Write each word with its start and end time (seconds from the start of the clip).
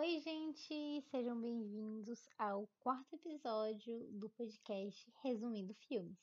Oi, 0.00 0.20
gente, 0.20 1.02
sejam 1.10 1.40
bem-vindos 1.40 2.28
ao 2.38 2.68
quarto 2.78 3.16
episódio 3.16 4.06
do 4.12 4.30
podcast 4.30 5.12
Resumindo 5.24 5.74
Filmes. 5.74 6.20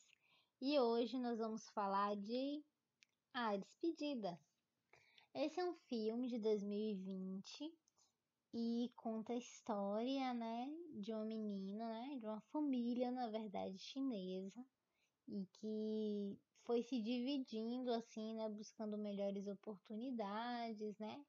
E 0.62 0.80
hoje 0.80 1.18
nós 1.18 1.38
vamos 1.38 1.68
falar 1.68 2.16
de 2.16 2.64
A 3.34 3.54
Despedida. 3.54 4.40
Esse 5.34 5.60
é 5.60 5.64
um 5.66 5.74
filme 5.74 6.26
de 6.26 6.38
2020 6.38 7.70
e 8.54 8.90
conta 8.96 9.34
a 9.34 9.36
história, 9.36 10.32
né, 10.32 10.70
de 10.94 11.12
uma 11.12 11.26
menina, 11.26 11.86
né, 11.86 12.16
de 12.18 12.24
uma 12.24 12.40
família, 12.50 13.10
na 13.10 13.28
verdade, 13.28 13.76
chinesa, 13.78 14.64
e 15.28 15.44
que 15.52 16.38
foi 16.62 16.82
se 16.82 16.98
dividindo 16.98 17.92
assim, 17.92 18.36
né, 18.36 18.48
buscando 18.48 18.96
melhores 18.96 19.46
oportunidades, 19.46 20.98
né? 20.98 21.22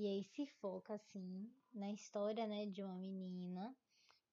E 0.00 0.06
aí 0.06 0.24
se 0.24 0.46
foca 0.46 0.94
assim 0.94 1.52
na 1.74 1.92
história, 1.92 2.46
né, 2.46 2.64
de 2.64 2.82
uma 2.82 2.94
menina 2.94 3.76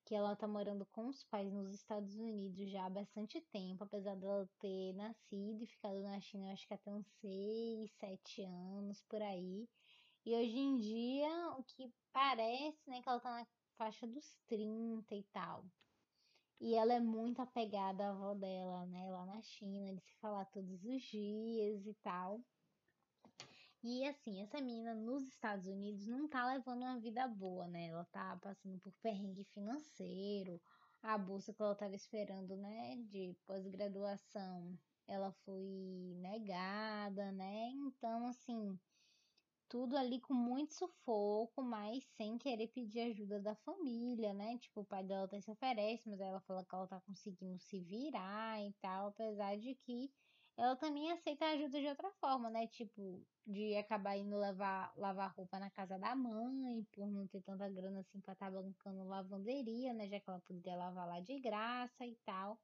que 0.06 0.16
ela 0.16 0.34
tá 0.34 0.48
morando 0.48 0.86
com 0.86 1.10
os 1.10 1.26
pais 1.26 1.52
nos 1.52 1.74
Estados 1.74 2.16
Unidos 2.16 2.72
já 2.72 2.86
há 2.86 2.90
bastante 2.90 3.42
tempo, 3.42 3.84
apesar 3.84 4.16
dela 4.16 4.50
ter 4.60 4.94
nascido 4.94 5.62
e 5.62 5.68
ficado 5.68 6.02
na 6.04 6.22
China, 6.22 6.54
acho 6.54 6.66
que 6.66 6.74
até 6.74 6.90
uns 6.90 7.06
6, 7.20 7.92
7 8.00 8.44
anos 8.44 9.02
por 9.10 9.22
aí. 9.22 9.68
E 10.26 10.34
hoje 10.34 10.58
em 10.58 10.78
dia, 10.78 11.58
o 11.58 11.64
que 11.66 11.94
parece, 12.14 12.90
né, 12.90 13.02
que 13.02 13.10
ela 13.10 13.20
tá 13.20 13.32
na 13.32 13.48
faixa 13.78 14.08
dos 14.08 14.38
30 14.48 15.16
e 15.16 15.24
tal. 15.34 15.66
E 16.62 16.76
ela 16.76 16.94
é 16.94 17.02
muito 17.02 17.42
apegada 17.42 18.06
à 18.06 18.12
avó 18.12 18.34
dela, 18.34 18.86
né, 18.86 19.12
lá 19.12 19.26
na 19.26 19.42
China, 19.42 19.94
de 19.94 20.00
se 20.00 20.14
falar 20.22 20.46
todos 20.46 20.86
os 20.86 21.02
dias 21.02 21.86
e 21.86 21.94
tal. 21.96 22.40
E 23.84 24.06
assim, 24.08 24.42
essa 24.42 24.60
menina 24.60 24.94
nos 24.94 25.28
Estados 25.28 25.68
Unidos 25.68 26.08
não 26.08 26.28
tá 26.28 26.46
levando 26.46 26.82
uma 26.82 27.00
vida 27.00 27.28
boa, 27.28 27.68
né? 27.68 27.88
Ela 27.88 28.06
tá 28.06 28.38
passando 28.42 28.80
por 28.80 28.94
perrengue 29.02 29.46
financeiro, 29.46 30.62
a 31.02 31.18
bolsa 31.18 31.54
que 31.54 31.62
ela 31.62 31.76
tava 31.76 31.96
esperando, 31.96 32.56
né, 32.58 32.96
de 33.10 33.36
pós-graduação, 33.46 34.78
ela 35.08 35.32
foi 35.46 36.14
negada, 36.18 37.32
né? 37.32 37.70
Então, 37.70 38.28
assim, 38.28 38.78
tudo 39.70 39.98
ali 39.98 40.20
com 40.22 40.34
muito 40.34 40.74
sufoco, 40.74 41.62
mas 41.62 42.04
sem 42.16 42.38
querer 42.38 42.68
pedir 42.70 43.02
ajuda 43.12 43.40
da 43.42 43.56
família, 43.56 44.34
né? 44.34 44.58
Tipo, 44.58 44.82
o 44.82 44.86
pai 44.86 45.04
dela 45.04 45.26
até 45.26 45.40
se 45.42 45.52
oferece, 45.52 46.10
mas 46.10 46.20
ela 46.20 46.42
fala 46.42 46.66
que 46.66 46.76
ela 46.76 46.88
tá 46.88 47.02
conseguindo 47.02 47.60
se 47.60 47.80
virar 47.82 48.62
e 48.62 48.74
tal, 48.82 49.10
apesar 49.10 49.58
de 49.58 49.76
que 49.76 50.12
ela 50.58 50.76
também 50.76 51.12
aceita 51.12 51.46
ajuda 51.46 51.80
de 51.80 51.88
outra 51.88 52.12
forma, 52.14 52.50
né? 52.50 52.66
Tipo, 52.68 53.24
de 53.46 53.76
acabar 53.76 54.18
indo 54.18 54.36
lavar, 54.36 54.92
lavar 54.98 55.34
roupa 55.36 55.60
na 55.60 55.70
casa 55.70 56.00
da 56.00 56.16
mãe, 56.16 56.84
por 56.92 57.06
não 57.06 57.28
ter 57.28 57.42
tanta 57.42 57.70
grana 57.70 58.00
assim 58.00 58.20
pra 58.20 58.34
estar 58.34 58.48
tá 58.48 58.52
bancando 58.52 59.08
lavanderia, 59.08 59.94
né? 59.94 60.10
Já 60.10 60.20
que 60.20 60.30
ela 60.30 60.42
poderia 60.42 60.76
lavar 60.76 61.08
lá 61.08 61.20
de 61.20 61.40
graça 61.40 62.06
e 62.06 62.16
tal. 62.26 62.60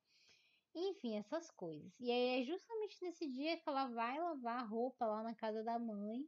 Enfim, 0.74 1.18
essas 1.18 1.52
coisas. 1.52 1.94
E 2.00 2.12
aí 2.12 2.42
é 2.42 2.44
justamente 2.44 2.98
nesse 3.04 3.30
dia 3.30 3.58
que 3.58 3.70
ela 3.70 3.86
vai 3.86 4.20
lavar 4.20 4.68
roupa 4.68 5.06
lá 5.06 5.22
na 5.22 5.36
casa 5.36 5.64
da 5.64 5.78
mãe, 5.78 6.28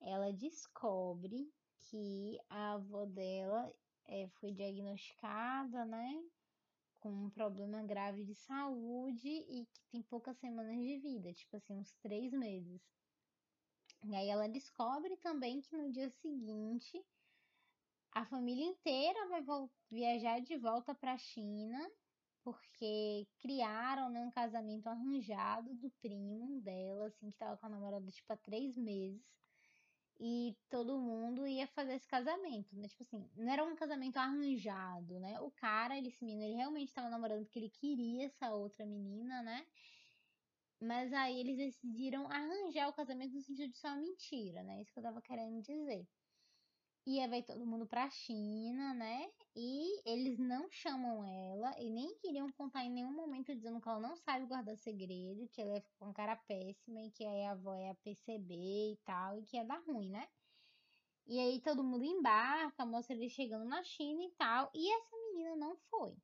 ela 0.00 0.32
descobre 0.32 1.52
que 1.76 2.38
a 2.48 2.72
avó 2.72 3.04
dela 3.04 3.70
é, 4.06 4.28
foi 4.40 4.50
diagnosticada, 4.50 5.84
né? 5.84 6.24
Com 7.00 7.08
um 7.08 7.30
problema 7.30 7.82
grave 7.82 8.24
de 8.24 8.34
saúde 8.34 9.28
e 9.28 9.66
que 9.66 9.84
tem 9.90 10.02
poucas 10.02 10.36
semanas 10.38 10.78
de 10.78 10.98
vida, 10.98 11.32
tipo 11.32 11.56
assim, 11.56 11.74
uns 11.74 11.92
três 12.02 12.32
meses. 12.32 12.80
E 14.04 14.14
aí 14.14 14.28
ela 14.28 14.48
descobre 14.48 15.16
também 15.16 15.60
que 15.60 15.76
no 15.76 15.90
dia 15.90 16.08
seguinte 16.08 17.04
a 18.12 18.24
família 18.24 18.64
inteira 18.64 19.28
vai 19.28 19.44
viajar 19.90 20.40
de 20.40 20.56
volta 20.56 20.94
para 20.94 21.12
a 21.12 21.18
China 21.18 21.90
porque 22.42 23.26
criaram 23.40 24.08
né, 24.08 24.22
um 24.22 24.30
casamento 24.30 24.86
arranjado 24.88 25.74
do 25.74 25.90
primo 26.00 26.60
dela, 26.62 27.06
assim, 27.06 27.30
que 27.30 27.36
estava 27.36 27.56
com 27.56 27.66
a 27.66 27.68
namorada 27.68 28.10
tipo 28.10 28.32
há 28.32 28.36
três 28.36 28.76
meses 28.76 29.39
e 30.22 30.54
todo 30.68 30.98
mundo 30.98 31.46
ia 31.46 31.66
fazer 31.68 31.94
esse 31.94 32.06
casamento, 32.06 32.76
né? 32.76 32.86
Tipo 32.88 33.02
assim, 33.02 33.26
não 33.34 33.50
era 33.50 33.64
um 33.64 33.74
casamento 33.74 34.18
arranjado, 34.18 35.18
né? 35.18 35.40
O 35.40 35.50
cara, 35.50 35.98
esse 35.98 36.22
menino, 36.22 36.44
ele 36.44 36.56
realmente 36.56 36.88
estava 36.88 37.08
namorando 37.08 37.44
porque 37.44 37.58
ele 37.58 37.70
queria 37.70 38.26
essa 38.26 38.50
outra 38.54 38.84
menina, 38.84 39.42
né? 39.42 39.66
Mas 40.78 41.10
aí 41.14 41.40
eles 41.40 41.56
decidiram 41.56 42.30
arranjar 42.30 42.88
o 42.88 42.92
casamento 42.92 43.34
no 43.34 43.40
sentido 43.40 43.70
de 43.70 43.78
ser 43.78 43.86
uma 43.86 43.96
mentira, 43.96 44.62
né? 44.62 44.82
Isso 44.82 44.92
que 44.92 44.98
eu 44.98 45.02
tava 45.02 45.22
querendo 45.22 45.62
dizer. 45.62 46.06
E 47.06 47.18
aí 47.18 47.28
vai 47.28 47.42
todo 47.42 47.66
mundo 47.66 47.86
pra 47.86 48.10
China, 48.10 48.92
né? 48.94 49.30
E 49.56 50.02
eles 50.04 50.38
não 50.38 50.70
chamam 50.70 51.24
ela 51.24 51.74
e 51.80 51.90
nem 51.90 52.14
queriam 52.18 52.52
contar 52.52 52.84
em 52.84 52.90
nenhum 52.90 53.12
momento 53.12 53.54
dizendo 53.54 53.80
que 53.80 53.88
ela 53.88 54.00
não 54.00 54.16
sabe 54.16 54.46
guardar 54.46 54.76
segredo, 54.76 55.48
que 55.48 55.62
ela 55.62 55.76
é 55.76 55.82
com 55.98 56.12
cara 56.12 56.36
péssima 56.36 57.00
e 57.02 57.10
que 57.10 57.24
aí 57.24 57.44
a 57.46 57.52
avó 57.52 57.74
é 57.74 57.90
a 57.90 57.94
perceber 57.94 58.92
e 58.92 58.98
tal, 59.04 59.38
e 59.38 59.44
que 59.44 59.56
ia 59.56 59.64
dar 59.64 59.82
ruim, 59.86 60.10
né? 60.10 60.28
E 61.26 61.38
aí 61.38 61.60
todo 61.62 61.82
mundo 61.82 62.04
embarca, 62.04 62.84
mostra 62.84 63.16
ele 63.16 63.30
chegando 63.30 63.64
na 63.64 63.82
China 63.82 64.22
e 64.22 64.30
tal, 64.32 64.70
e 64.74 64.92
essa 64.92 65.16
menina 65.16 65.56
não 65.56 65.76
foi. 65.88 66.14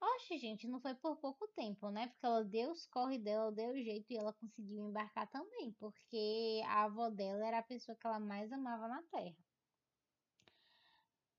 Oxe, 0.00 0.38
gente, 0.38 0.66
não 0.66 0.80
foi 0.80 0.94
por 0.94 1.16
pouco 1.18 1.46
tempo, 1.48 1.90
né? 1.90 2.08
Porque 2.08 2.24
ela 2.24 2.42
deu 2.42 2.70
os 2.70 2.86
corre 2.86 3.18
dela, 3.18 3.52
deu 3.52 3.72
o 3.72 3.82
jeito 3.82 4.10
e 4.10 4.16
ela 4.16 4.32
conseguiu 4.32 4.88
embarcar 4.88 5.28
também, 5.30 5.72
porque 5.78 6.62
a 6.66 6.84
avó 6.84 7.10
dela 7.10 7.46
era 7.46 7.58
a 7.58 7.62
pessoa 7.62 7.96
que 7.96 8.06
ela 8.06 8.18
mais 8.18 8.50
amava 8.50 8.88
na 8.88 9.02
Terra. 9.04 9.49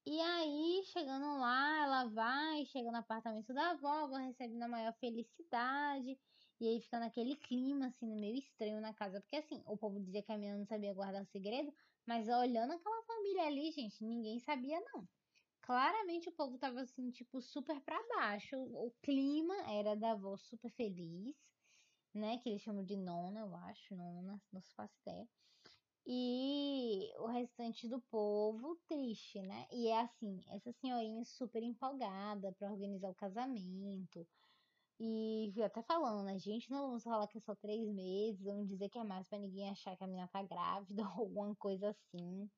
E 0.05 0.19
aí, 0.19 0.83
chegando 0.85 1.39
lá, 1.39 1.83
ela 1.83 2.05
vai, 2.05 2.65
chega 2.65 2.91
no 2.91 2.97
apartamento 2.97 3.53
da 3.53 3.71
avó, 3.71 3.87
a 3.87 4.03
avó 4.03 4.15
recebe 4.15 4.55
na 4.55 4.67
maior 4.67 4.93
felicidade. 4.93 6.19
E 6.59 6.67
aí 6.67 6.81
fica 6.81 6.99
naquele 6.99 7.35
clima, 7.35 7.87
assim, 7.87 8.07
meio 8.19 8.37
estranho 8.39 8.81
na 8.81 8.93
casa. 8.93 9.21
Porque, 9.21 9.35
assim, 9.35 9.61
o 9.65 9.77
povo 9.77 9.99
dizia 9.99 10.23
que 10.23 10.31
a 10.31 10.37
menina 10.37 10.57
não 10.57 10.65
sabia 10.65 10.93
guardar 10.93 11.25
segredo, 11.27 11.71
mas 12.05 12.27
olhando 12.27 12.73
aquela 12.73 13.03
família 13.03 13.43
ali, 13.45 13.71
gente, 13.71 14.03
ninguém 14.03 14.39
sabia, 14.39 14.79
não. 14.93 15.07
Claramente 15.61 16.29
o 16.29 16.31
povo 16.33 16.57
tava, 16.57 16.81
assim, 16.81 17.11
tipo, 17.11 17.41
super 17.41 17.79
pra 17.81 17.99
baixo. 18.15 18.57
O 18.57 18.91
clima 19.03 19.55
era 19.71 19.95
da 19.95 20.11
avó 20.13 20.35
super 20.37 20.71
feliz, 20.71 21.35
né? 22.13 22.39
Que 22.39 22.49
eles 22.49 22.61
chamam 22.61 22.83
de 22.83 22.97
nona, 22.97 23.41
eu 23.41 23.55
acho, 23.55 23.95
nona, 23.95 24.41
não 24.51 24.61
se 24.61 24.73
faz 24.75 24.91
ideia 25.01 25.27
e 26.05 26.13
o 26.13 26.70
restante 27.41 27.87
do 27.87 27.99
povo 28.01 28.75
triste, 28.87 29.41
né? 29.41 29.67
E 29.71 29.87
é 29.87 30.01
assim, 30.01 30.39
essa 30.49 30.71
senhorinha 30.73 31.23
super 31.23 31.63
empolgada 31.63 32.51
para 32.53 32.71
organizar 32.71 33.09
o 33.09 33.15
casamento. 33.15 34.27
E 34.99 35.51
até 35.63 35.81
falando, 35.81 36.23
né? 36.23 36.37
Gente, 36.37 36.69
não 36.69 36.87
vamos 36.87 37.03
falar 37.03 37.27
que 37.27 37.37
é 37.39 37.41
só 37.41 37.55
três 37.55 37.87
meses, 37.89 38.43
vamos 38.43 38.67
dizer 38.67 38.87
que 38.89 38.99
é 38.99 39.03
mais 39.03 39.27
para 39.27 39.39
ninguém 39.39 39.69
achar 39.69 39.97
que 39.97 40.03
a 40.03 40.07
menina 40.07 40.27
tá 40.27 40.43
grávida 40.43 41.01
ou 41.17 41.21
alguma 41.21 41.55
coisa 41.55 41.89
assim. 41.89 42.49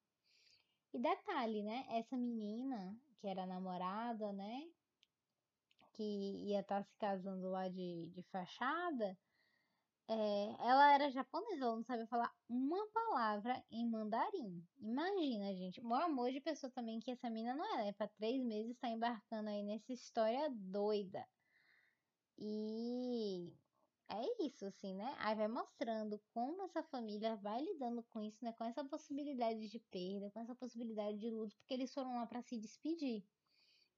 E 0.93 0.99
detalhe, 0.99 1.63
né? 1.63 1.85
Essa 1.89 2.17
menina, 2.17 2.95
que 3.19 3.27
era 3.27 3.45
namorada, 3.45 4.33
né? 4.33 4.69
Que 5.93 6.03
ia 6.03 6.59
estar 6.59 6.79
tá 6.79 6.83
se 6.83 6.97
casando 6.97 7.49
lá 7.49 7.69
de, 7.69 8.07
de 8.07 8.21
fachada, 8.23 9.17
é, 10.07 10.13
ela 10.59 10.93
era 10.93 11.09
japonesa, 11.09 11.63
ela 11.65 11.75
não 11.77 11.83
sabia 11.83 12.07
falar 12.07 12.33
uma 12.49 12.87
palavra 12.91 13.63
em 13.71 13.89
mandarim. 13.89 14.67
Imagina, 14.77 15.53
gente. 15.55 15.81
O 15.81 15.93
amor 15.93 16.31
de 16.31 16.41
pessoa 16.41 16.71
também 16.71 16.99
que 16.99 17.11
essa 17.11 17.29
mina 17.29 17.55
não 17.55 17.65
é, 17.79 17.85
né? 17.85 17.93
Pra 17.93 18.07
três 18.07 18.43
meses 18.43 18.77
tá 18.77 18.89
embarcando 18.89 19.49
aí 19.49 19.63
nessa 19.63 19.93
história 19.93 20.49
doida. 20.51 21.25
E 22.37 23.53
é 24.09 24.45
isso, 24.45 24.65
assim, 24.65 24.93
né? 24.95 25.15
Aí 25.19 25.35
vai 25.35 25.47
mostrando 25.47 26.19
como 26.33 26.63
essa 26.63 26.83
família 26.83 27.35
vai 27.37 27.61
lidando 27.61 28.03
com 28.03 28.21
isso, 28.21 28.43
né? 28.43 28.53
Com 28.53 28.63
essa 28.65 28.83
possibilidade 28.83 29.69
de 29.69 29.79
perda, 29.79 30.31
com 30.31 30.39
essa 30.39 30.55
possibilidade 30.55 31.17
de 31.17 31.29
luto, 31.31 31.55
porque 31.57 31.73
eles 31.73 31.93
foram 31.93 32.15
lá 32.15 32.27
para 32.27 32.41
se 32.41 32.57
despedir 32.57 33.25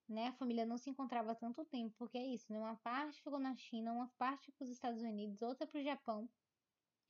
né? 0.07 0.27
A 0.27 0.33
família 0.33 0.65
não 0.65 0.77
se 0.77 0.89
encontrava 0.89 1.35
tanto 1.35 1.65
tempo, 1.65 1.95
porque 1.97 2.17
é 2.17 2.25
isso, 2.25 2.45
né? 2.51 2.59
Uma 2.59 2.75
parte 2.77 3.21
ficou 3.21 3.39
na 3.39 3.55
China, 3.55 3.93
uma 3.93 4.07
parte 4.17 4.51
para 4.51 4.65
os 4.65 4.69
Estados 4.69 5.01
Unidos, 5.01 5.41
outra 5.41 5.67
para 5.67 5.79
o 5.79 5.83
Japão. 5.83 6.29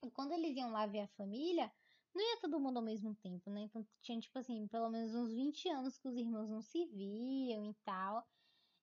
E 0.03 0.11
quando 0.11 0.33
eles 0.33 0.55
iam 0.55 0.71
lá 0.71 0.85
ver 0.85 1.01
a 1.01 1.07
família, 1.09 1.71
não 2.13 2.21
ia 2.21 2.39
todo 2.39 2.59
mundo 2.59 2.77
ao 2.77 2.83
mesmo 2.83 3.13
tempo, 3.15 3.49
né? 3.51 3.61
Então 3.61 3.85
tinha, 4.01 4.19
tipo 4.19 4.37
assim, 4.39 4.67
pelo 4.67 4.89
menos 4.89 5.13
uns 5.13 5.33
20 5.33 5.67
anos 5.69 5.97
que 5.97 6.07
os 6.07 6.15
irmãos 6.15 6.49
não 6.49 6.61
se 6.61 6.85
viam 6.87 7.65
e 7.65 7.73
tal. 7.83 8.25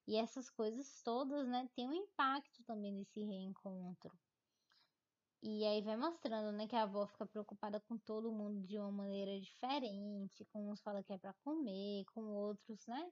E 0.07 0.15
essas 0.17 0.49
coisas 0.49 1.01
todas, 1.01 1.47
né, 1.47 1.67
tem 1.75 1.87
um 1.87 1.93
impacto 1.93 2.63
também 2.65 2.91
nesse 2.93 3.21
reencontro. 3.21 4.11
E 5.41 5.65
aí 5.65 5.81
vai 5.81 5.97
mostrando, 5.97 6.51
né, 6.55 6.67
que 6.67 6.75
a 6.75 6.83
avó 6.83 7.05
fica 7.07 7.25
preocupada 7.25 7.79
com 7.81 7.97
todo 7.97 8.31
mundo 8.31 8.65
de 8.65 8.77
uma 8.77 8.91
maneira 8.91 9.39
diferente, 9.39 10.45
com 10.45 10.71
uns 10.71 10.81
fala 10.81 11.03
que 11.03 11.11
é 11.13 11.17
para 11.17 11.33
comer, 11.43 12.05
com 12.13 12.21
outros, 12.21 12.85
né, 12.87 13.11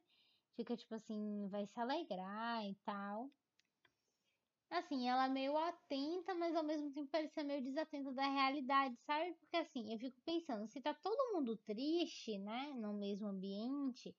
fica 0.56 0.76
tipo 0.78 0.94
assim, 0.96 1.48
vai 1.50 1.66
se 1.68 1.80
alegrar 1.80 2.66
e 2.66 2.76
tal. 2.84 3.32
assim, 4.70 5.08
ela 5.10 5.26
é 5.26 5.30
meio 5.30 5.58
atenta, 5.58 6.34
mas 6.34 6.56
ao 6.56 6.64
mesmo 6.64 6.92
tempo 6.92 7.10
parecia 7.12 7.44
meio 7.44 7.62
desatenta 7.64 8.12
da 8.14 8.28
realidade, 8.28 8.98
sabe? 9.06 9.34
Porque 9.36 9.58
assim, 9.58 9.92
eu 9.94 10.00
fico 10.00 10.22
pensando, 10.22 10.68
se 10.68 10.82
tá 10.82 10.94
todo 10.94 11.34
mundo 11.34 11.58
triste, 11.58 12.38
né, 12.40 12.74
no 12.76 12.94
mesmo 12.94 13.28
ambiente, 13.28 14.16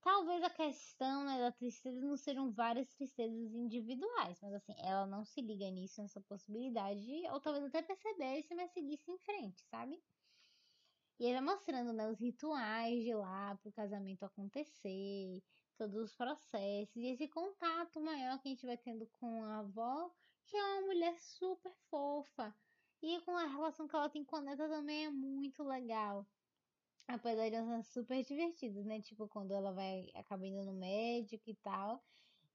talvez 0.00 0.42
a 0.42 0.50
questão, 0.50 1.24
né, 1.24 1.38
da 1.38 1.52
tristeza 1.52 2.00
não 2.00 2.16
sejam 2.16 2.52
várias 2.52 2.88
tristezas 2.88 3.54
individuais, 3.54 4.38
mas 4.42 4.54
assim, 4.54 4.74
ela 4.78 5.06
não 5.06 5.24
se 5.24 5.40
liga 5.40 5.70
nisso, 5.70 6.02
nessa 6.02 6.20
possibilidade, 6.20 7.06
ou 7.32 7.40
talvez 7.40 7.64
até 7.66 7.82
percebesse, 7.82 8.54
mas 8.54 8.72
seguisse 8.72 9.10
em 9.10 9.18
frente, 9.18 9.62
sabe? 9.70 10.02
E 11.18 11.24
ele 11.24 11.34
vai 11.34 11.42
mostrando, 11.42 11.92
né, 11.92 12.08
os 12.08 12.18
rituais 12.20 13.02
de 13.02 13.14
lá 13.14 13.56
para 13.56 13.68
o 13.68 13.72
casamento 13.72 14.24
acontecer, 14.24 15.42
todos 15.76 15.96
os 15.96 16.14
processos, 16.14 16.96
e 16.96 17.06
esse 17.06 17.28
contato 17.28 18.00
maior 18.00 18.40
que 18.40 18.48
a 18.48 18.50
gente 18.50 18.66
vai 18.66 18.76
tendo 18.76 19.06
com 19.18 19.44
a 19.44 19.58
avó, 19.58 20.10
que 20.46 20.56
é 20.56 20.62
uma 20.62 20.86
mulher 20.86 21.18
super 21.20 21.72
fofa. 21.90 22.54
E 23.02 23.20
com 23.20 23.36
a 23.36 23.46
relação 23.46 23.86
que 23.86 23.94
ela 23.94 24.08
tem 24.08 24.24
com 24.24 24.36
a 24.36 24.40
neta 24.40 24.68
também 24.68 25.04
é 25.04 25.10
muito 25.10 25.62
legal. 25.62 26.26
Apesar 27.06 27.50
de 27.50 27.56
ser 27.56 27.82
super 27.82 28.24
divertidos, 28.24 28.84
né? 28.86 29.00
Tipo, 29.00 29.28
quando 29.28 29.52
ela 29.52 29.72
vai 29.72 30.10
acaba 30.14 30.46
indo 30.46 30.64
no 30.64 30.72
médico 30.72 31.50
e 31.50 31.54
tal. 31.56 32.02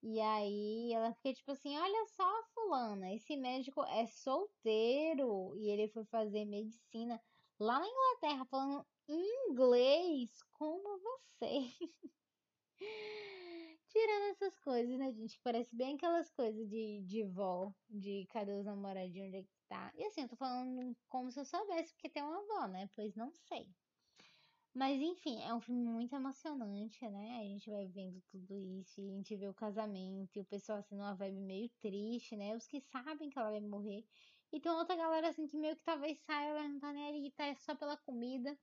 E 0.02 0.20
aí 0.20 0.94
ela 0.94 1.14
fica 1.14 1.34
tipo 1.34 1.52
assim, 1.52 1.78
olha 1.78 2.06
só, 2.08 2.44
fulana, 2.54 3.14
esse 3.14 3.36
médico 3.36 3.84
é 3.84 4.08
solteiro 4.08 5.56
e 5.58 5.70
ele 5.70 5.88
foi 5.90 6.06
fazer 6.06 6.46
medicina 6.46 7.22
lá 7.60 7.80
na 7.80 7.88
Inglaterra 7.88 8.46
falando 8.46 8.86
inglês 9.08 10.42
como 10.54 10.98
você. 11.00 11.70
Tirando 13.88 14.32
essas 14.32 14.60
coisas, 14.60 14.98
né, 14.98 15.12
gente? 15.12 15.40
Parece 15.42 15.76
bem 15.76 15.96
aquelas 15.96 16.30
coisas 16.32 16.68
de, 16.70 17.02
de 17.02 17.24
vó, 17.24 17.74
de 17.90 18.26
cadê 18.30 18.54
os 18.54 18.66
namoradinhos, 18.66 19.28
onde 19.28 19.38
é 19.38 19.44
que 19.44 19.50
tá? 19.68 19.92
E 19.96 20.04
assim, 20.06 20.22
eu 20.22 20.30
tô 20.30 20.36
falando 20.36 20.96
como 21.08 21.32
se 21.32 21.40
eu 21.40 21.46
soubesse 21.46 21.94
porque 21.94 22.10
tem 22.10 22.24
uma 22.24 22.40
avó, 22.40 22.68
né? 22.68 22.90
Pois 22.96 23.16
não 23.16 23.32
sei. 23.34 23.68
Mas 24.74 25.02
enfim, 25.02 25.42
é 25.44 25.54
um 25.54 25.60
filme 25.60 25.84
muito 25.84 26.16
emocionante, 26.16 27.08
né? 27.10 27.40
A 27.42 27.44
gente 27.44 27.70
vai 27.70 27.88
vendo 27.88 28.22
tudo 28.32 28.56
isso 28.58 29.02
e 29.02 29.10
a 29.12 29.16
gente 29.16 29.36
vê 29.36 29.48
o 29.48 29.54
casamento 29.54 30.38
e 30.38 30.42
o 30.42 30.46
pessoal 30.46 30.80
assim 30.80 30.96
numa 30.96 31.16
vibe 31.16 31.40
meio 31.42 31.70
triste, 31.82 32.36
né? 32.36 32.56
Os 32.56 32.68
que 32.68 32.80
sabem 32.80 33.30
que 33.30 33.38
ela 33.38 33.50
vai 33.52 33.60
morrer. 33.62 34.06
E 34.52 34.60
tem 34.60 34.72
outra 34.72 34.96
galera 34.96 35.30
assim 35.30 35.48
que 35.48 35.58
meio 35.58 35.76
que 35.76 35.84
talvez 35.84 36.20
saia, 36.20 36.50
ela 36.50 36.68
não 36.68 36.80
tá 36.80 36.94
nem 36.94 37.08
ali, 37.08 37.32
tá 37.32 37.54
só 37.56 37.76
pela 37.76 37.98
comida. 37.98 38.58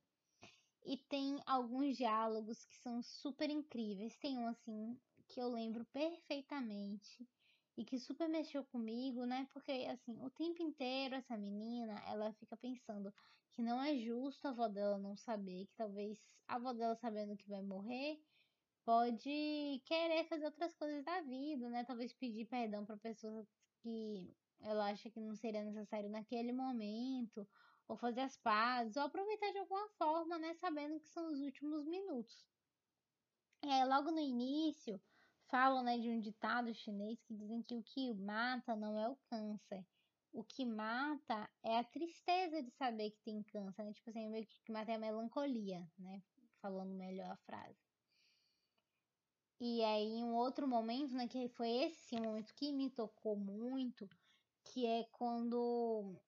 E 0.86 0.96
tem 0.96 1.40
alguns 1.44 1.96
diálogos 1.96 2.64
que 2.64 2.76
são 2.76 3.02
super 3.02 3.50
incríveis. 3.50 4.16
Tem 4.16 4.38
um 4.38 4.46
assim 4.46 4.96
que 5.26 5.40
eu 5.40 5.48
lembro 5.48 5.84
perfeitamente 5.86 7.28
e 7.76 7.84
que 7.84 7.98
super 7.98 8.28
mexeu 8.28 8.64
comigo, 8.64 9.26
né? 9.26 9.48
Porque 9.52 9.72
assim, 9.90 10.16
o 10.22 10.30
tempo 10.30 10.62
inteiro 10.62 11.16
essa 11.16 11.36
menina, 11.36 12.00
ela 12.06 12.32
fica 12.34 12.56
pensando 12.56 13.12
que 13.50 13.62
não 13.62 13.82
é 13.82 13.96
justo 13.96 14.46
a 14.46 14.50
avó 14.50 14.68
dela 14.68 14.96
não 14.96 15.16
saber, 15.16 15.66
que 15.66 15.74
talvez 15.74 16.18
a 16.46 16.54
avó 16.54 16.72
dela 16.72 16.94
sabendo 16.94 17.36
que 17.36 17.48
vai 17.48 17.62
morrer, 17.62 18.22
pode 18.84 19.82
querer 19.84 20.24
fazer 20.28 20.44
outras 20.44 20.72
coisas 20.74 21.04
da 21.04 21.20
vida, 21.22 21.68
né? 21.68 21.82
Talvez 21.84 22.12
pedir 22.12 22.46
perdão 22.46 22.86
para 22.86 22.96
pessoas 22.96 23.48
que 23.82 24.32
ela 24.60 24.90
acha 24.90 25.10
que 25.10 25.20
não 25.20 25.34
seria 25.34 25.64
necessário 25.64 26.08
naquele 26.08 26.52
momento, 26.52 27.46
ou 27.88 27.96
fazer 27.96 28.20
as 28.20 28.36
pazes, 28.36 28.96
ou 28.96 29.04
aproveitar 29.04 29.50
de 29.52 29.58
alguma 29.58 29.88
forma, 29.90 30.38
né, 30.38 30.54
sabendo 30.54 31.00
que 31.00 31.08
são 31.08 31.32
os 31.32 31.40
últimos 31.40 31.86
minutos. 31.86 32.44
É, 33.62 33.84
logo 33.84 34.10
no 34.10 34.20
início, 34.20 35.00
falam, 35.48 35.82
né, 35.82 35.98
de 35.98 36.08
um 36.08 36.20
ditado 36.20 36.74
chinês 36.74 37.22
que 37.22 37.34
dizem 37.34 37.62
que 37.62 37.74
o 37.74 37.82
que 37.82 38.14
mata 38.14 38.74
não 38.76 38.98
é 38.98 39.08
o 39.08 39.16
câncer. 39.28 39.84
O 40.32 40.44
que 40.44 40.66
mata 40.66 41.48
é 41.62 41.78
a 41.78 41.84
tristeza 41.84 42.62
de 42.62 42.70
saber 42.72 43.10
que 43.10 43.22
tem 43.22 43.42
câncer, 43.42 43.82
né? 43.82 43.92
Tipo 43.94 44.10
assim, 44.10 44.28
o 44.38 44.46
que 44.46 44.72
mata 44.72 44.92
é 44.92 44.96
a 44.96 44.98
melancolia, 44.98 45.90
né? 45.98 46.22
Falando 46.60 46.92
melhor 46.94 47.30
a 47.30 47.36
frase. 47.36 47.78
E 49.58 49.82
aí, 49.82 50.18
em 50.18 50.24
um 50.24 50.34
outro 50.34 50.68
momento, 50.68 51.14
né, 51.14 51.26
que 51.26 51.48
foi 51.48 51.70
esse 51.70 52.20
momento 52.20 52.54
que 52.54 52.70
me 52.70 52.90
tocou 52.90 53.34
muito, 53.34 54.06
que 54.62 54.84
é 54.84 55.04
quando 55.04 56.20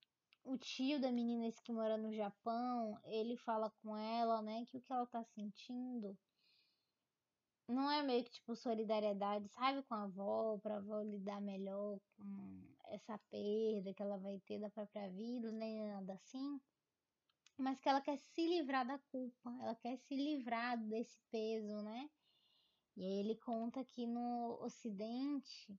o 0.48 0.56
tio 0.56 0.98
da 0.98 1.12
menina 1.12 1.46
esse 1.46 1.62
que 1.62 1.72
mora 1.72 1.98
no 1.98 2.12
Japão, 2.12 2.98
ele 3.04 3.36
fala 3.36 3.70
com 3.82 3.96
ela, 3.96 4.40
né, 4.40 4.64
que 4.66 4.78
o 4.78 4.80
que 4.80 4.92
ela 4.92 5.06
tá 5.06 5.22
sentindo 5.22 6.16
não 7.68 7.90
é 7.90 8.02
meio 8.02 8.24
que 8.24 8.30
tipo 8.30 8.56
solidariedade, 8.56 9.46
sabe, 9.48 9.82
com 9.82 9.94
a 9.94 10.04
avó, 10.04 10.58
pra 10.58 10.78
avó 10.78 11.02
lidar 11.02 11.38
melhor 11.40 12.00
com 12.16 12.62
essa 12.86 13.18
perda 13.30 13.92
que 13.92 14.02
ela 14.02 14.16
vai 14.16 14.40
ter 14.46 14.58
da 14.58 14.70
própria 14.70 15.10
vida, 15.10 15.52
nem 15.52 15.86
nada 15.86 16.14
assim. 16.14 16.58
Mas 17.58 17.78
que 17.78 17.88
ela 17.88 18.00
quer 18.00 18.16
se 18.16 18.46
livrar 18.46 18.86
da 18.86 18.98
culpa, 18.98 19.50
ela 19.60 19.74
quer 19.74 19.98
se 19.98 20.16
livrar 20.16 20.78
desse 20.78 21.18
peso, 21.30 21.82
né? 21.82 22.08
E 22.96 23.04
aí 23.04 23.18
ele 23.18 23.36
conta 23.36 23.84
que 23.84 24.06
no 24.06 24.58
Ocidente 24.62 25.78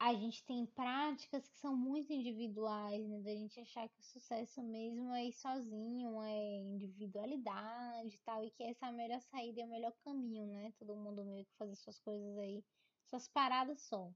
a 0.00 0.14
gente 0.14 0.42
tem 0.46 0.64
práticas 0.64 1.46
que 1.46 1.58
são 1.58 1.76
muito 1.76 2.10
individuais, 2.10 3.06
né? 3.06 3.20
Da 3.20 3.32
gente 3.32 3.60
achar 3.60 3.86
que 3.86 4.00
o 4.00 4.02
sucesso 4.02 4.62
mesmo 4.62 5.12
é 5.12 5.26
ir 5.26 5.34
sozinho, 5.34 6.22
é 6.22 6.62
individualidade 6.62 8.16
e 8.16 8.20
tal, 8.20 8.42
e 8.42 8.50
que 8.50 8.62
essa 8.62 8.86
é 8.86 8.88
a 8.88 8.92
melhor 8.92 9.20
saída 9.20 9.60
e 9.60 9.64
o 9.64 9.68
melhor 9.68 9.92
caminho, 10.02 10.46
né? 10.46 10.72
Todo 10.78 10.96
mundo 10.96 11.22
meio 11.22 11.44
que 11.44 11.54
fazer 11.58 11.76
suas 11.76 12.00
coisas 12.00 12.38
aí, 12.38 12.64
suas 13.04 13.28
paradas 13.28 13.82
só. 13.82 14.10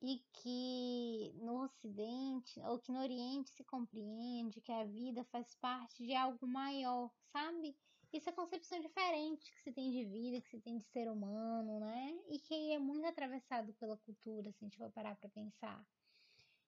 E 0.00 0.24
que 0.32 1.34
no 1.36 1.62
Ocidente, 1.62 2.58
ou 2.60 2.78
que 2.78 2.90
no 2.90 3.00
Oriente 3.00 3.50
se 3.50 3.64
compreende 3.64 4.62
que 4.62 4.72
a 4.72 4.84
vida 4.84 5.24
faz 5.24 5.54
parte 5.56 6.02
de 6.06 6.14
algo 6.14 6.46
maior, 6.46 7.12
sabe? 7.30 7.76
Isso 8.14 8.30
é 8.30 8.32
concepção 8.32 8.78
diferente 8.78 9.50
que 9.50 9.60
se 9.60 9.72
tem 9.72 9.90
de 9.90 10.04
vida, 10.04 10.40
que 10.40 10.48
se 10.48 10.60
tem 10.60 10.78
de 10.78 10.84
ser 10.84 11.10
humano, 11.10 11.80
né? 11.80 12.16
E 12.28 12.38
que 12.38 12.70
é 12.70 12.78
muito 12.78 13.04
atravessado 13.04 13.74
pela 13.74 13.96
cultura, 13.96 14.52
se 14.52 14.64
a 14.64 14.68
gente 14.68 14.78
for 14.78 14.88
parar 14.92 15.16
para 15.16 15.28
pensar. 15.30 15.84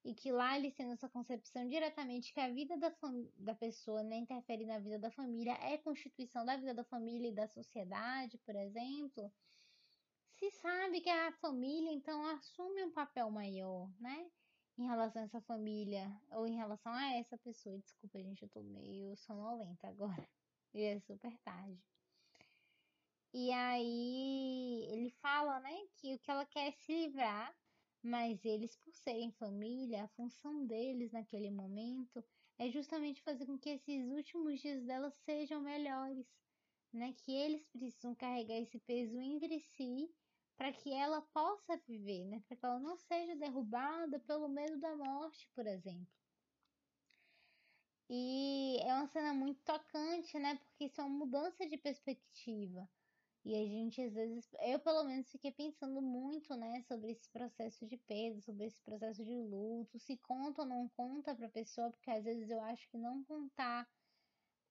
E 0.05 0.13
que 0.13 0.33
lá 0.33 0.59
eles 0.59 0.75
tendo 0.75 0.95
essa 0.95 1.09
concepção 1.09 1.69
diretamente 1.69 2.35
que 2.35 2.41
a 2.41 2.51
vida 2.51 2.77
da, 2.77 2.93
da 3.37 3.55
pessoa 3.55 4.03
né, 4.03 4.17
interfere 4.17 4.67
na 4.67 4.81
vida 4.81 4.99
da 4.99 5.09
família, 5.13 5.53
é 5.63 5.79
constituição 5.79 6.45
da 6.45 6.57
vida 6.57 6.75
da 6.75 6.83
família 6.83 7.29
e 7.29 7.35
da 7.35 7.47
sociedade, 7.47 8.39
por 8.39 8.57
exemplo. 8.57 9.33
Se 10.33 10.51
sabe 10.51 11.01
que 11.01 11.09
a 11.09 11.31
família, 11.35 11.93
então, 11.93 12.27
assume 12.27 12.83
um 12.83 12.91
papel 12.91 13.31
maior, 13.31 13.89
né? 14.01 14.29
Em 14.77 14.85
relação 14.85 15.23
a 15.23 15.27
essa 15.27 15.41
família, 15.43 16.11
ou 16.33 16.45
em 16.45 16.57
relação 16.57 16.93
a 16.93 17.15
essa 17.15 17.39
pessoa. 17.39 17.79
Desculpa, 17.79 18.21
gente, 18.21 18.43
eu 18.43 18.49
tô 18.49 18.65
meio 18.65 19.17
sonolenta 19.17 19.87
agora. 19.87 20.29
E 20.77 20.83
é 20.85 21.01
super 21.01 21.35
tarde. 21.39 21.83
E 23.33 23.51
aí 23.51 24.87
ele 24.93 25.11
fala, 25.23 25.59
né, 25.61 25.75
que 25.97 26.15
o 26.15 26.19
que 26.19 26.31
ela 26.31 26.45
quer 26.45 26.69
é 26.69 26.73
se 26.73 26.93
livrar, 26.93 27.57
mas 28.03 28.45
eles, 28.45 28.77
por 28.77 28.93
serem 28.93 29.33
família, 29.33 30.05
a 30.05 30.09
função 30.09 30.67
deles 30.67 31.13
naquele 31.13 31.51
momento 31.51 32.23
é 32.59 32.71
justamente 32.71 33.23
fazer 33.23 33.47
com 33.47 33.59
que 33.59 33.71
esses 33.71 34.07
últimos 34.11 34.61
dias 34.61 34.85
dela 34.85 35.11
sejam 35.11 35.63
melhores, 35.63 36.27
né? 36.93 37.15
Que 37.15 37.33
eles 37.33 37.67
precisam 37.69 38.15
carregar 38.15 38.59
esse 38.59 38.79
peso 38.79 39.19
entre 39.19 39.59
si 39.61 40.15
para 40.59 40.73
que 40.75 40.93
ela 40.93 41.23
possa 41.23 41.79
viver, 41.89 42.27
né? 42.27 42.41
Para 42.47 42.57
que 42.59 42.67
ela 42.67 42.79
não 42.81 42.97
seja 42.99 43.35
derrubada 43.35 44.21
pelo 44.21 44.47
medo 44.49 44.79
da 44.79 44.95
morte, 44.95 45.51
por 45.55 45.67
exemplo. 45.67 46.26
E 48.09 48.79
é 48.83 48.95
uma 48.95 49.07
cena 49.09 49.33
muito 49.35 49.61
tocante, 49.65 50.39
né? 50.39 50.57
Porque 50.57 50.85
isso 50.87 51.01
é 51.01 51.05
uma 51.05 51.19
mudança 51.27 51.67
de 51.67 51.77
perspectiva. 51.77 52.89
E 53.45 53.55
a 53.57 53.65
gente, 53.65 54.03
às 54.03 54.15
vezes, 54.15 54.51
eu 54.61 54.81
pelo 54.81 55.05
menos 55.05 55.31
fiquei 55.31 55.53
pensando 55.53 56.03
muito, 56.03 56.55
né, 56.57 56.83
sobre 56.83 57.13
esse 57.13 57.31
processo 57.31 57.87
de 57.87 57.97
perda, 57.97 58.41
sobre 58.43 58.67
esse 58.67 58.83
processo 58.83 59.25
de 59.25 59.35
luto, 59.41 59.99
se 60.01 60.19
conta 60.19 60.63
ou 60.63 60.69
não 60.69 60.89
conta 60.91 61.35
pra 61.35 61.49
pessoa, 61.49 61.91
porque 61.93 62.11
às 62.11 62.25
vezes 62.25 62.51
eu 62.51 62.61
acho 62.61 62.91
que 62.91 62.99
não 62.99 63.25
contar, 63.25 63.89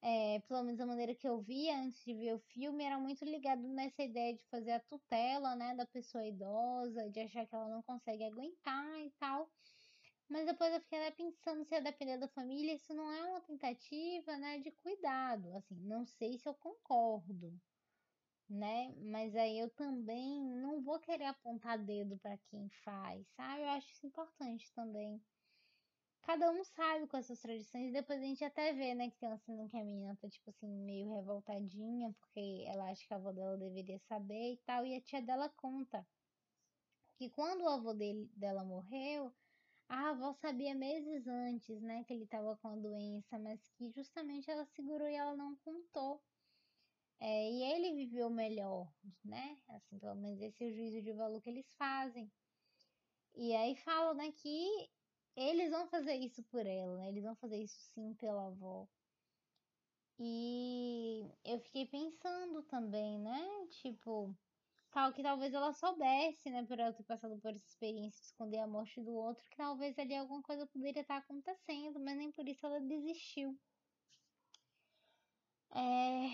é, 0.02 0.40
pelo 0.42 0.64
menos 0.64 0.80
a 0.82 0.86
maneira 0.86 1.16
que 1.16 1.28
eu 1.28 1.42
via 1.42 1.78
antes 1.80 2.04
de 2.06 2.14
ver 2.16 2.36
o 2.36 2.40
filme, 2.40 2.84
era 2.84 3.00
muito 3.00 3.26
ligado 3.26 3.62
nessa 3.68 4.04
ideia 4.04 4.36
de 4.36 4.44
fazer 4.50 4.72
a 4.74 4.80
tutela, 4.82 5.56
né, 5.56 5.76
da 5.76 5.86
pessoa 5.86 6.26
idosa, 6.26 7.10
de 7.10 7.20
achar 7.22 7.48
que 7.48 7.56
ela 7.56 7.70
não 7.70 7.84
consegue 7.84 8.24
aguentar 8.26 9.00
e 9.02 9.12
tal. 9.20 9.50
Mas 10.28 10.46
depois 10.46 10.74
eu 10.74 10.82
fiquei 10.82 11.12
pensando 11.12 11.64
se 11.66 11.76
a 11.76 11.80
depender 11.80 12.18
da 12.18 12.28
família, 12.28 12.74
isso 12.74 12.94
não 12.94 13.12
é 13.12 13.24
uma 13.26 13.42
tentativa, 13.42 14.38
né, 14.38 14.60
de 14.60 14.72
cuidado. 14.72 15.56
Assim, 15.56 15.76
não 15.76 16.06
sei 16.06 16.38
se 16.38 16.50
eu 16.50 16.54
concordo, 16.56 17.54
né? 18.50 18.94
Mas 19.12 19.36
aí 19.36 19.60
eu 19.60 19.70
também 19.70 20.44
não 20.62 20.82
vou 20.82 21.00
querer 21.00 21.26
apontar 21.26 21.78
dedo 21.84 22.18
para 22.20 22.38
quem 22.50 22.70
faz, 22.84 23.28
sabe? 23.36 23.62
Eu 23.62 23.70
acho 23.70 23.88
isso 23.92 24.08
importante 24.08 24.72
também. 24.74 25.22
Cada 26.22 26.50
um 26.52 26.64
sabe 26.64 27.08
com 27.08 27.18
as 27.18 27.28
suas 27.28 27.40
tradições, 27.40 27.94
depois 27.94 28.20
a 28.20 28.26
gente 28.26 28.44
até 28.44 28.74
vê, 28.74 28.96
né, 28.96 29.12
que 29.12 29.18
tem 29.18 29.30
uma 29.30 29.38
cena 29.38 29.70
que 29.70 29.78
a 29.78 29.84
menina 29.84 30.18
tá, 30.20 30.28
tipo 30.28 30.50
assim, 30.50 30.68
meio 30.68 31.14
revoltadinha, 31.14 32.12
porque 32.14 32.66
ela 32.68 32.90
acha 32.90 33.08
que 33.08 33.14
a 33.14 33.18
avó 33.18 33.32
dela 33.32 33.56
deveria 33.58 34.00
saber 34.00 34.54
e 34.54 34.58
tal, 34.66 34.84
e 34.88 34.96
a 34.96 35.02
tia 35.02 35.22
dela 35.22 35.50
conta 35.50 36.04
que 37.18 37.30
quando 37.30 37.62
o 37.62 37.70
avô 37.70 37.94
dele, 37.94 38.28
dela 38.36 38.64
morreu, 38.64 39.32
a 39.88 40.10
avó 40.10 40.34
sabia 40.34 40.74
meses 40.76 41.28
antes, 41.28 41.82
né, 41.82 42.04
que 42.04 42.14
ele 42.14 42.24
estava 42.24 42.56
com 42.58 42.68
a 42.70 42.76
doença, 42.76 43.38
mas 43.40 43.60
que 43.78 43.90
justamente 43.92 44.50
ela 44.50 44.66
segurou 44.66 45.08
e 45.08 45.16
ela 45.16 45.36
não 45.36 45.56
contou. 45.58 46.22
É, 47.20 47.52
e 47.52 47.64
ele 47.64 47.96
viveu 47.96 48.30
melhor, 48.30 48.94
né? 49.24 49.58
Assim, 49.70 49.98
pelo 50.00 50.16
menos 50.16 50.42
esse 50.42 50.64
é 50.64 50.68
o 50.68 50.74
juízo 50.74 51.02
de 51.02 51.14
valor 51.14 51.42
que 51.42 51.50
eles 51.50 51.66
fazem. 51.78 52.32
E 53.36 53.54
aí 53.56 53.76
falam, 53.78 54.14
né, 54.16 54.32
que 54.32 54.90
eles 55.36 55.72
vão 55.72 55.88
fazer 55.88 56.16
isso 56.16 56.44
por 56.44 56.66
ela, 56.66 56.98
né? 56.98 57.10
Eles 57.10 57.24
vão 57.24 57.36
fazer 57.36 57.58
isso 57.58 57.80
sim 57.94 58.14
pela 58.16 58.48
avó. 58.48 58.88
E 60.18 61.30
eu 61.44 61.60
fiquei 61.60 61.86
pensando 61.86 62.64
também, 62.64 63.20
né? 63.20 63.68
Tipo, 63.82 64.34
tal 64.96 65.12
que 65.12 65.22
talvez 65.22 65.54
ela 65.54 65.74
soubesse, 65.74 66.50
né, 66.50 66.64
por 66.64 66.80
ela 66.80 66.94
ter 66.94 67.04
passado 67.04 67.38
por 67.42 67.54
essa 67.54 67.68
experiência 67.68 68.18
de 68.18 68.28
esconder 68.28 68.60
a 68.60 68.66
morte 68.66 69.02
do 69.02 69.12
outro, 69.14 69.44
que 69.50 69.58
talvez 69.58 70.00
ali 70.00 70.16
alguma 70.16 70.42
coisa 70.42 70.66
poderia 70.68 71.02
estar 71.02 71.18
acontecendo, 71.18 72.00
mas 72.00 72.16
nem 72.18 72.32
por 72.32 72.48
isso 72.48 72.66
ela 72.66 72.80
desistiu. 72.80 73.60
É... 75.72 76.30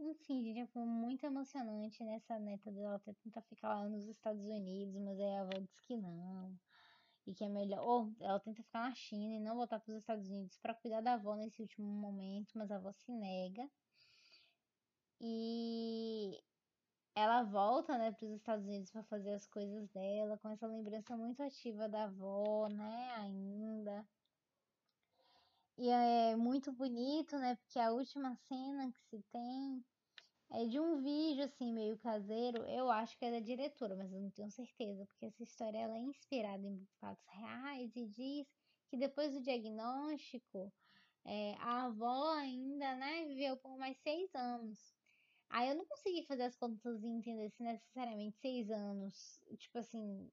Enfim, 0.00 0.42
gente, 0.42 0.72
foi 0.72 0.86
muito 0.86 1.26
emocionante 1.26 2.02
nessa 2.02 2.38
neta 2.38 2.70
dela 2.72 2.98
tentar 3.22 3.42
ficar 3.42 3.74
lá 3.74 3.88
nos 3.90 4.06
Estados 4.06 4.46
Unidos, 4.46 4.96
mas 4.96 5.20
aí 5.20 5.34
a 5.34 5.42
avó 5.42 5.58
disse 5.60 5.82
que 5.82 5.96
não. 5.96 6.58
E 7.26 7.34
que 7.34 7.44
é 7.44 7.48
melhor. 7.48 7.82
Ou 7.86 8.14
ela 8.20 8.40
tenta 8.40 8.62
ficar 8.62 8.88
na 8.88 8.94
China 8.94 9.34
e 9.34 9.40
não 9.40 9.54
voltar 9.54 9.80
para 9.80 9.92
os 9.92 9.98
Estados 9.98 10.30
Unidos 10.30 10.56
para 10.62 10.74
cuidar 10.74 11.02
da 11.02 11.14
avó 11.14 11.34
nesse 11.36 11.60
último 11.60 11.86
momento, 11.86 12.56
mas 12.56 12.70
a 12.70 12.76
avó 12.76 12.90
se 12.92 13.12
nega. 13.12 13.68
E 15.20 16.40
ela 17.18 17.42
volta, 17.42 17.98
né, 17.98 18.12
para 18.12 18.26
os 18.26 18.32
Estados 18.32 18.64
Unidos 18.66 18.90
para 18.90 19.02
fazer 19.04 19.32
as 19.34 19.46
coisas 19.46 19.88
dela, 19.90 20.38
com 20.38 20.48
essa 20.48 20.66
lembrança 20.66 21.16
muito 21.16 21.42
ativa 21.42 21.88
da 21.88 22.04
avó, 22.04 22.68
né, 22.68 23.12
ainda. 23.16 24.06
E 25.76 25.88
é 25.88 26.36
muito 26.36 26.72
bonito, 26.72 27.36
né, 27.38 27.56
porque 27.56 27.78
a 27.78 27.92
última 27.92 28.34
cena 28.36 28.92
que 28.92 29.00
se 29.10 29.22
tem 29.32 29.84
é 30.50 30.64
de 30.66 30.80
um 30.80 31.02
vídeo, 31.02 31.44
assim, 31.44 31.72
meio 31.72 31.98
caseiro. 31.98 32.64
Eu 32.66 32.90
acho 32.90 33.16
que 33.18 33.24
é 33.24 33.30
da 33.32 33.40
diretora, 33.40 33.96
mas 33.96 34.12
eu 34.12 34.20
não 34.20 34.30
tenho 34.30 34.50
certeza, 34.50 35.04
porque 35.06 35.26
essa 35.26 35.42
história 35.42 35.78
ela 35.78 35.96
é 35.96 36.00
inspirada 36.00 36.66
em 36.66 36.86
fatos 37.00 37.26
reais 37.28 37.94
e 37.96 38.06
diz 38.06 38.46
que 38.88 38.96
depois 38.96 39.32
do 39.32 39.42
diagnóstico, 39.42 40.72
é, 41.24 41.54
a 41.58 41.84
avó 41.86 42.30
ainda, 42.34 42.94
né, 42.96 43.24
viveu 43.26 43.56
por 43.56 43.76
mais 43.76 43.96
seis 43.98 44.34
anos. 44.34 44.97
Aí 45.50 45.70
eu 45.70 45.74
não 45.74 45.86
consegui 45.86 46.24
fazer 46.26 46.44
as 46.44 46.56
contas 46.56 47.02
e 47.02 47.06
entender 47.06 47.50
se 47.50 47.62
necessariamente 47.62 48.36
seis 48.38 48.70
anos, 48.70 49.40
tipo 49.56 49.78
assim, 49.78 50.30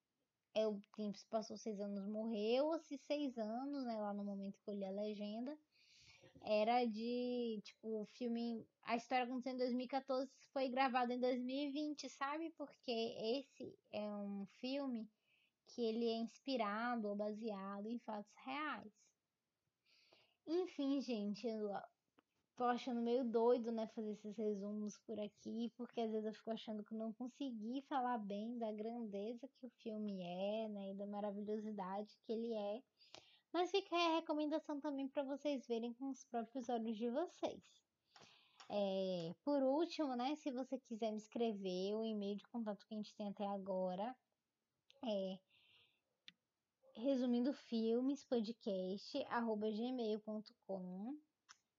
é 0.54 0.68
o 0.68 0.82
tempo 0.96 1.18
se 1.18 1.26
passou 1.28 1.58
seis 1.58 1.80
anos, 1.80 2.06
morreu, 2.08 2.66
ou 2.68 2.80
se 2.80 2.98
seis 2.98 3.38
anos, 3.38 3.86
né, 3.86 3.98
lá 3.98 4.14
no 4.14 4.24
momento 4.24 4.60
que 4.60 4.70
eu 4.70 4.74
li 4.74 4.86
a 4.86 4.92
legenda, 4.92 5.58
era 6.42 6.86
de, 6.86 7.62
tipo, 7.64 8.02
o 8.02 8.06
filme, 8.06 8.68
a 8.84 8.96
história 8.96 9.26
aconteceu 9.26 9.54
em 9.54 9.58
2014, 9.58 10.32
foi 10.54 10.70
gravado 10.70 11.12
em 11.12 11.20
2020, 11.20 12.10
sabe? 12.10 12.52
Porque 12.52 12.92
esse 12.92 13.78
é 13.92 14.08
um 14.16 14.46
filme 14.60 15.10
que 15.68 15.82
ele 15.82 16.08
é 16.08 16.18
inspirado 16.18 17.08
ou 17.08 17.16
baseado 17.16 17.88
em 17.88 18.00
fatos 18.00 18.32
reais. 18.46 18.94
Enfim, 20.46 21.02
gente, 21.02 21.48
tô 22.56 22.64
achando 22.64 23.02
meio 23.02 23.24
doido, 23.26 23.72
né, 23.72 23.88
fazer 23.88 24.12
esses 24.12 24.36
resumos 24.38 24.98
por 25.00 25.20
aqui, 25.20 25.72
porque 25.76 26.02
às 26.02 26.12
vezes 26.12 26.26
eu 26.26 26.34
fico 26.34 26.52
achando 26.52 26.84
que 26.84 26.96
não 26.96 27.12
consegui 27.14 27.82
falar 27.82 28.18
bem 28.18 28.58
da 28.58 28.72
grandeza 28.72 29.48
que 29.60 29.66
o 29.66 29.70
filme 29.82 30.22
é, 30.22 30.70
né, 30.70 30.92
e 30.92 30.94
da 30.96 31.06
maravilhosidade 31.06 32.18
que 32.26 32.32
ele 32.32 32.54
é. 32.54 32.82
Mas 33.52 33.72
fica 33.72 33.96
aí 33.96 34.14
a 34.14 34.16
recomendação 34.16 34.80
também 34.80 35.08
para 35.08 35.24
vocês 35.24 35.68
verem 35.68 35.94
com 35.94 36.10
os 36.10 36.24
próprios 36.26 36.70
olhos 36.70 36.98
de 36.98 37.10
vocês. 37.10 37.64
É, 38.70 39.34
por 39.44 39.62
último, 39.62 40.16
né, 40.16 40.36
se 40.38 40.50
você 40.50 40.80
quiser 40.80 41.12
me 41.12 41.18
escrever, 41.18 41.94
o 41.94 42.04
e-mail 42.04 42.38
de 42.38 42.48
contato 42.48 42.86
que 42.86 42.94
a 42.94 42.98
gente 42.98 43.14
tem 43.16 43.28
até 43.28 43.46
agora 43.48 44.16
é 45.04 45.38
resumindo 46.96 47.52
filmes 47.54 48.24
podcast 48.24 49.24
arroba 49.30 49.70
gmail.com 49.70 51.20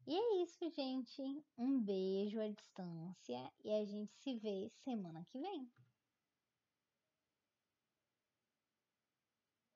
e 0.07 0.15
é 0.15 0.43
isso, 0.43 0.71
gente. 0.71 1.45
Um 1.59 1.81
beijo 1.81 2.41
à 2.41 2.49
distância 2.49 3.53
e 3.65 3.73
a 3.73 3.85
gente 3.85 4.15
se 4.15 4.37
vê 4.37 4.71
semana 4.85 5.25
que 5.25 5.39
vem. 5.39 5.69